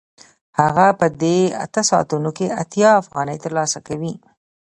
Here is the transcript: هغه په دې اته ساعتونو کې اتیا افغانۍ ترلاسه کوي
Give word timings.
هغه 0.59 0.87
په 0.99 1.07
دې 1.21 1.39
اته 1.65 1.81
ساعتونو 1.89 2.29
کې 2.37 2.55
اتیا 2.61 2.89
افغانۍ 3.01 3.37
ترلاسه 3.45 3.79
کوي 3.87 4.13